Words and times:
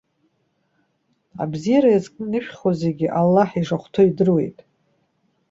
Абзиара 1.41 1.89
иазкны 1.91 2.25
инышәхуа 2.27 2.71
зегьы 2.81 3.07
Аллаҳ 3.19 3.49
ишахәҭоу 3.55 4.05
идыруеит. 4.07 4.57